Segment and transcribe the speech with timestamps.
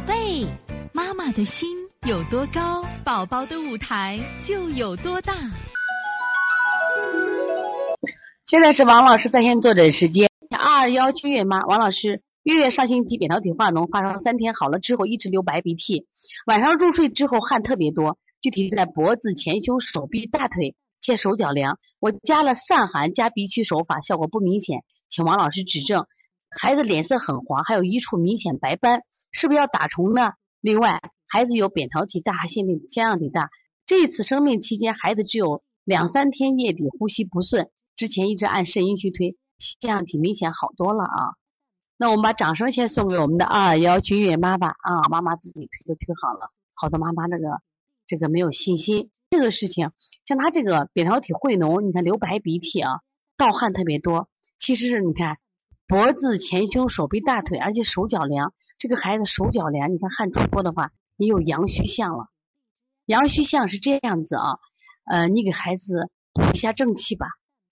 [0.00, 0.46] 宝贝，
[0.94, 1.68] 妈妈的心
[2.08, 5.34] 有多高，宝宝的舞台就有多大。
[8.46, 16.06] 现在是王老师在线坐诊时间，二二幺君月妈，王老师，月月上星期扁桃体化脓发烧三天好了之后一直流白鼻涕，
[16.46, 21.78] 晚上入睡之后汗特别多，具体在脖子、前胸、手臂、大腿且手脚凉。
[21.98, 26.06] 我加了散寒加鼻祛手法，效果不明显，请王老师指正。
[26.50, 30.32] 孩子脸色很黄，还有一处明显白斑，是不是要打虫呢？
[30.60, 33.50] 另外，孩子有扁桃体大、腺体腺样体大，
[33.86, 37.70] 这次生病期间孩子只有两三天夜底呼吸不顺。
[37.96, 41.34] 之前一直按肾阴虚推，腺样体明显好多了啊。
[41.96, 47.60] 那我们把掌声先送给我们的二二幺君悦妈吧啊，妈妈自己推都推好了，好多妈妈那个
[48.06, 49.92] 这个没有信心，这个事情
[50.24, 53.00] 像他这个扁桃体会脓，你看流白鼻涕啊，
[53.36, 55.36] 盗汗特别多，其实是你看
[55.90, 62.28] 脖子、前胸、手臂、大腿，而且手脚凉，这个孩子手脚凉，你看汗出多的话，也有阳虚象了。
[63.06, 64.60] 阳虚象是这样子啊，
[65.04, 67.26] 呃，你给孩子补一下正气吧。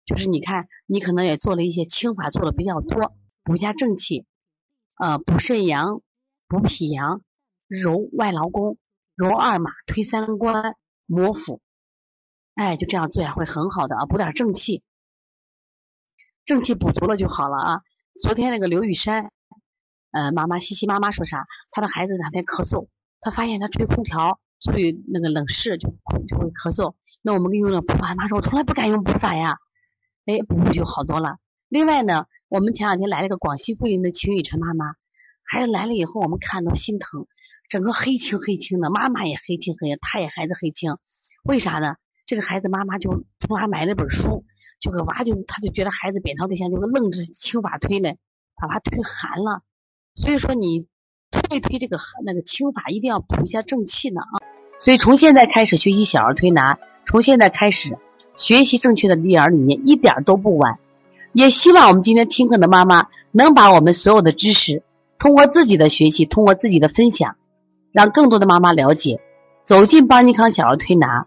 [0.05, 4.27] 就是你看，你可能也做了一些清法，做的比较多，补一下正气，
[4.97, 6.03] 呃，补肾阳，
[6.48, 7.22] 补脾阳，
[7.69, 8.78] 揉外劳宫，
[9.14, 10.75] 揉二马，推三关，
[11.06, 11.60] 摩腹，
[12.56, 14.82] 哎，就这样做呀，会很好的啊，补点正气，
[16.44, 17.80] 正气补足了就好了啊。
[18.20, 19.30] 昨天那个刘雨山，
[20.11, 21.47] 呃，妈妈西西妈妈说啥？
[21.70, 22.88] 她的孩子两天咳嗽，
[23.20, 25.88] 她发现他吹空调，所以那个冷室就
[26.27, 26.94] 就会咳嗽。
[27.22, 29.58] 那我们用了补法，妈说我从来不敢用补法呀。
[30.27, 31.36] 哎，补补就好多了。
[31.69, 34.94] 另外呢，我们前两天来了个广西桂林的秦雨辰妈妈，
[35.44, 37.28] 孩子来了以后，我们看都心疼，
[37.69, 40.97] 整个黑青黑青的，妈妈也黑青黑，她也孩子黑青，
[41.44, 41.94] 为啥呢？
[42.28, 44.44] 这个孩子妈妈就从他买了本书，
[44.78, 48.18] 就给娃就他就觉得孩子扁桃体像就跟愣着轻法推嘞，
[48.54, 49.62] 把娃推寒了。
[50.14, 50.86] 所以说你
[51.30, 54.44] 推一推这个那个清法，一定要补一下正气呢啊。
[54.78, 57.98] 所以从现在开始学习小儿推拿，从现在开始。
[58.34, 60.78] 学习正确的育儿理念一点都不晚，
[61.32, 64.82] 也希望我们今天听课的妈妈能把我们所有的知识
[65.19, 67.36] 通过自己的学习，通过自己的分享，
[67.92, 69.20] 让更多的妈妈了解，
[69.62, 71.26] 走进邦尼康小儿推拿，